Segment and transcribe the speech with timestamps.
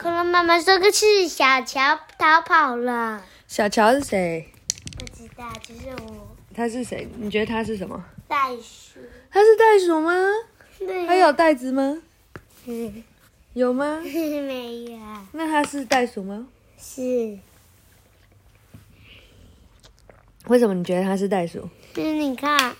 [0.00, 3.22] 恐龙妈妈说的是小乔逃跑了。
[3.46, 4.48] 小乔是谁？
[4.98, 7.06] 不知道，就是我他是谁？
[7.18, 8.02] 你觉得他是什么？
[8.26, 8.98] 袋鼠。
[9.30, 10.12] 他是袋鼠吗？
[10.78, 11.98] 对他有袋子吗？
[12.64, 13.04] 嗯
[13.52, 14.00] 有吗？
[14.02, 14.98] 没有？
[15.32, 16.46] 那他是袋鼠吗？
[16.78, 17.38] 是，
[20.46, 21.68] 为什么你觉得他是袋鼠？
[21.92, 22.74] 就是你看，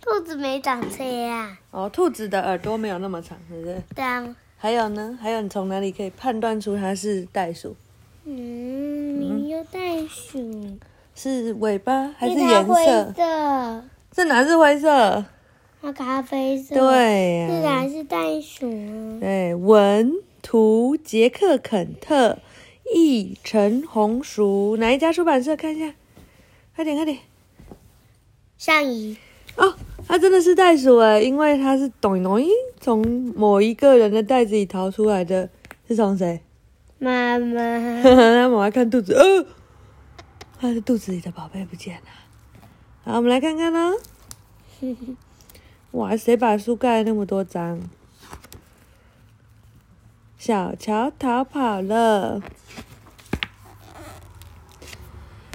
[0.00, 1.56] 兔子没长这样。
[1.72, 3.82] 哦，兔子的耳朵没有那么长，是不是？
[3.96, 5.18] 当还有呢？
[5.18, 7.74] 还有你从哪里可以判断出它是袋鼠？
[8.26, 10.76] 嗯，有袋鼠，
[11.14, 13.14] 是尾巴还是颜灰色？
[13.16, 15.24] 色，这哪是灰色？
[15.80, 19.16] 它咖啡色。，对这呀、哪是袋鼠啊？
[19.20, 20.12] 对，文
[20.42, 22.38] 图杰克肯特，
[22.94, 25.56] 译陈红薯，哪一家出版社？
[25.56, 25.94] 看一下，
[26.76, 27.16] 快点快点！
[28.58, 29.16] 上移。
[29.56, 29.74] 哦，
[30.06, 32.38] 它真的是袋鼠哎，因为它是咚咚
[32.80, 35.50] 从某一个人的袋子里逃出来的，
[35.86, 36.40] 是从谁？
[36.98, 37.54] 妈妈，
[38.02, 39.46] 他妈妈看肚子，呃，
[40.58, 42.02] 他的肚子里的宝贝不见了。
[43.04, 43.92] 好，我们来看看呢。
[45.92, 47.80] 哇，谁把书盖了那么多张？
[50.38, 52.40] 小乔逃跑了。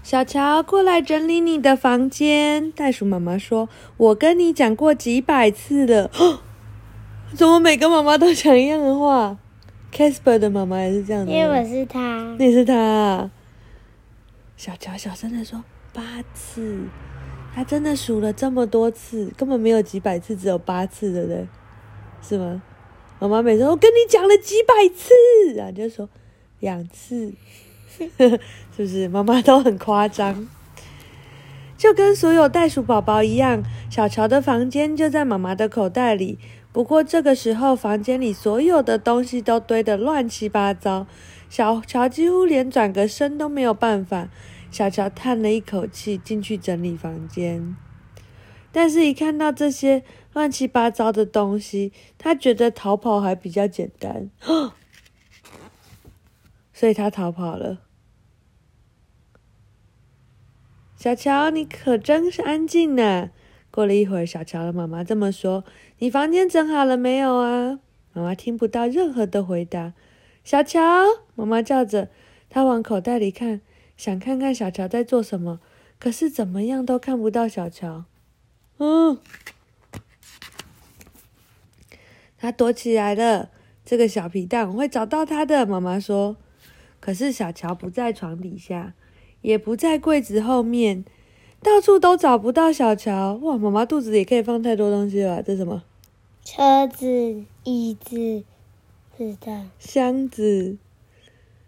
[0.04, 2.72] 小乔，过来整理你的房间。
[2.72, 6.12] 袋鼠妈妈说：“我跟你讲过几百次了。
[7.36, 9.38] ”怎么每个妈妈都讲一样的话
[9.92, 11.32] ？Casper 的妈妈也是这样的。
[11.32, 12.36] 因为我是他。
[12.40, 13.32] 你是他、啊。
[14.58, 16.02] 小乔小声的说：“八
[16.34, 16.86] 次，
[17.54, 21.48] 他真的数了这么多次，根本没有几百次，只有八次，对不对？
[22.22, 22.62] 是吗？”
[23.20, 25.14] 妈妈每次我跟你讲了几百次，
[25.56, 26.08] 然后就说
[26.62, 27.34] 两次，
[27.98, 28.40] 是
[28.78, 29.08] 不是？
[29.10, 30.48] 妈妈都很夸张，
[31.78, 36.40] 就跟所有袋鼠宝宝一样，小乔的房间就在妈妈的口袋里。
[36.72, 41.08] 不过这个时候，房间里所有的东西都堆得乱七八糟，
[41.50, 44.30] 小乔几乎连转个身都没有办法。
[44.72, 47.78] 小乔叹了一口气，进去整理房间。
[48.74, 50.04] 但是，一看到这些
[50.34, 54.30] 乱七八糟的东西，他觉得逃跑还比较简单，
[56.74, 57.78] 所以他逃跑了。
[61.06, 63.30] 小乔，你可真是安静呢。
[63.70, 65.64] 过了一会儿，小乔的妈妈这么说
[66.00, 67.80] ：“你房间整好了没有啊？”
[68.14, 69.94] 妈妈听不到任何的回答。
[70.44, 70.82] 小乔，
[71.36, 72.10] 妈妈叫着，
[72.50, 73.62] 她往口袋里看，
[73.96, 75.60] 想看看小乔在做什么，
[76.00, 78.06] 可是怎么样都看不到小乔。
[78.80, 79.20] 嗯，
[82.40, 83.52] 他躲起来了。
[83.86, 85.68] 这个小皮蛋，我会找到他的。
[85.68, 86.36] 妈妈说。
[87.00, 88.96] 可是小乔不在床底下，
[89.46, 91.06] 也不在柜子后面，
[91.62, 93.36] 到处都找不到小乔。
[93.36, 95.42] 哇，妈妈肚子里也可以放太多东西了吧。
[95.44, 95.84] 这是什么？
[96.44, 98.44] 车子、椅子，
[99.16, 99.66] 不知道。
[99.78, 100.80] 箱子、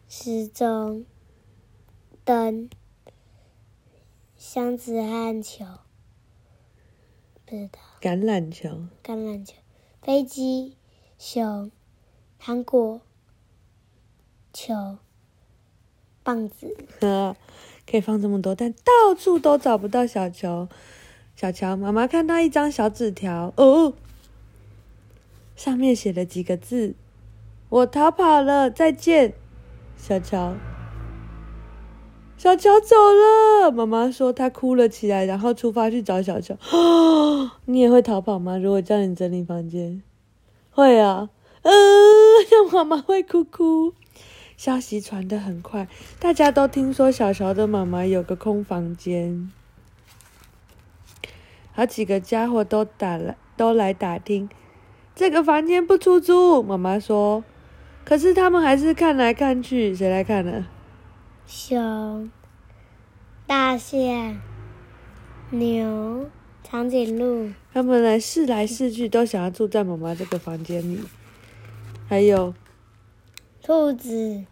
[0.10, 1.06] 时钟、
[2.26, 2.68] 灯、
[4.36, 5.66] 箱子和球，
[7.46, 7.80] 不知道。
[8.02, 8.70] 橄榄球。
[9.04, 9.54] 橄榄球、
[10.02, 10.76] 飞机、
[11.20, 11.72] 熊、
[12.40, 13.02] 糖果、
[14.52, 14.98] 球、
[16.28, 16.76] 棒子。
[17.90, 20.68] 可以放这么多，但到处都找不到小乔。
[21.38, 23.94] 小乔妈妈看到一张小纸条，哦，
[25.56, 26.96] 上面写了几个字
[27.70, 29.36] ：“我逃跑了，再见，
[29.96, 30.56] 小乔。”
[32.38, 36.58] 小乔走了，妈妈说她哭了起来，然后出发去找小乔。
[37.64, 38.58] 你也会逃跑吗？
[38.58, 40.04] 如果叫你整理房间，
[40.72, 41.30] 会啊，
[41.62, 41.72] 呃，
[42.52, 43.94] 让 妈妈会哭哭。
[44.58, 45.88] 消息传得很快，
[46.20, 49.52] 大家都听说小乔的妈妈有个空房间，
[51.74, 54.50] 好几个家伙都打来都来打听，
[55.16, 56.64] 这个房间不出租。
[56.64, 57.44] 妈妈说，
[58.04, 60.66] 可是他们还是看来看去，谁来看呢？
[61.46, 62.32] 熊、
[63.46, 64.42] 大象、
[65.52, 66.30] 牛、
[66.64, 71.00] 长颈鹿、他们来试来试去，都想要住在妈妈这个房间里。
[72.10, 72.54] 还有，
[73.68, 74.46] 兔子、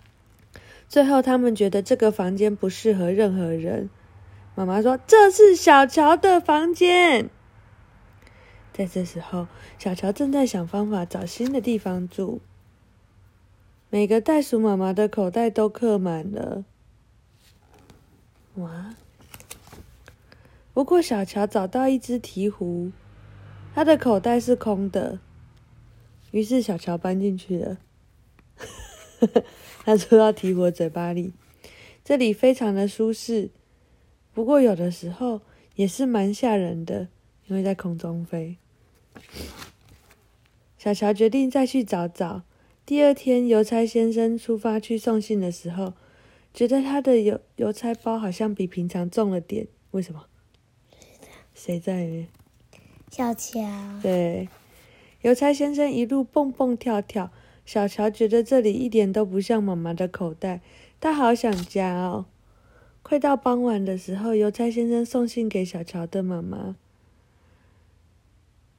[0.90, 3.90] 最后他们觉得这个房间不适合任何人。
[4.56, 7.30] 妈妈说：“这是小乔的房间。”
[8.76, 9.48] 在这时候，
[9.80, 12.42] 小乔正在想方法找新的地方住。
[13.90, 16.66] 每个袋鼠妈妈的口袋都刻满了。
[18.56, 18.96] 哇！
[20.74, 22.92] 不过小乔找到一只鹈鹕，
[23.74, 25.20] 它的口袋是空的。
[26.32, 27.78] 于是小乔搬进去了。
[29.84, 31.34] 他说到提我嘴巴里，
[32.04, 33.50] 这里非常的舒适，
[34.34, 35.42] 不过有的时候
[35.76, 37.10] 也是蛮吓人的，
[37.48, 38.58] 因为在空中飞。
[40.78, 42.44] 小乔决定再去找找，
[42.86, 45.94] 第二天，邮差先生出发去送信的时候，
[46.54, 49.68] 觉得他的邮邮差包好像比平常重了点。
[49.92, 50.26] 为什么？
[51.54, 52.28] 谁在呢？
[53.10, 53.62] 小乔，
[54.02, 54.50] 对，
[55.22, 57.32] 邮差先生一路蹦蹦跳跳，
[57.66, 60.62] 小乔觉得这里一点都不像妈妈的口袋，
[61.02, 62.26] 他好想家哦。
[63.02, 66.76] 快到傍晚的时候，邮差先生送信给小乔的妈妈。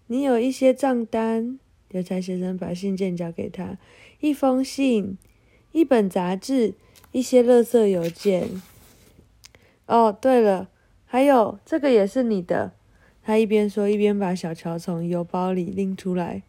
[0.07, 1.59] 你有一些账单，
[1.91, 3.77] 邮差先生把信件交给他，
[4.21, 5.19] 一封信，
[5.73, 6.75] 一本杂志，
[7.13, 8.63] 一些垃圾邮件。
[9.87, 10.69] 哦，对了，
[11.05, 12.73] 还有这个也是你的。
[13.23, 16.43] 他一边说，一边把小乔从邮包里拎出来。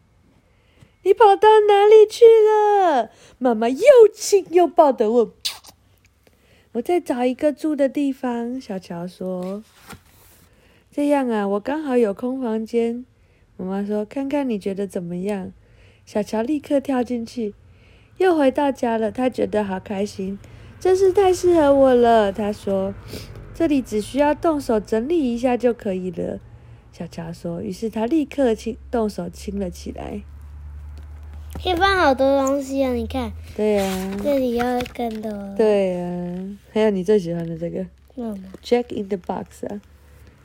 [1.07, 3.09] 你跑到哪里去了？
[3.37, 3.79] 妈妈又
[4.13, 5.31] 亲又抱的问。
[6.73, 8.59] 我在找一个住的地方。
[8.59, 9.63] 小乔说
[10.91, 13.05] ：“这样啊，我刚好有空房间。”
[13.55, 15.53] 妈妈说：“看看你觉得怎么样？”
[16.05, 17.53] 小乔立刻跳进去，
[18.17, 19.09] 又回到家了。
[19.09, 20.37] 他觉得好开心，
[20.77, 22.33] 真是太适合我了。
[22.33, 22.93] 他说
[23.55, 26.41] ：“这里只需要动手整理一下就可以了。”
[26.91, 30.23] 小乔说，于是他立刻亲动手亲了起来。
[31.61, 32.93] 可以放好多东西啊！
[32.93, 35.31] 你看，对呀，这里要更多。
[35.57, 39.81] 对呀，还有你最喜欢的这个妈妈，Jack in the Box 啊，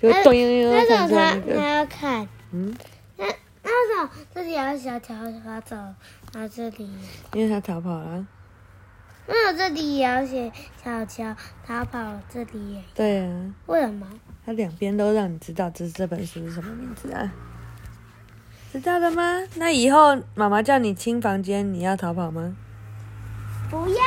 [0.01, 1.55] 就咚咚咚那弹种他。
[1.55, 2.75] 他要看，嗯，
[3.19, 3.27] 那
[3.63, 5.15] 那种这里要小条
[5.45, 5.77] 滑走，
[6.33, 6.89] 然后这里，
[7.35, 8.27] 因为他逃跑了。
[9.27, 10.51] 那我这里也要写
[10.83, 14.09] 小乔逃跑，这里也对呀，为什么？
[14.45, 17.33] 他两边都让你知道这这本书是什么名字啊？
[18.73, 19.43] 知道了吗？
[19.57, 22.57] 那以后妈妈叫你清房间，你要逃跑吗？
[23.71, 24.03] 不要。